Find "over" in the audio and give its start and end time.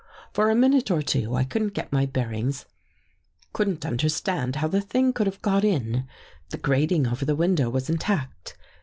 7.05-7.23